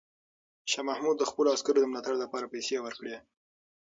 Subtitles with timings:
[0.71, 3.15] شاه محمود د خپلو عسکرو د ملاتړ لپاره پیسې ورکړې.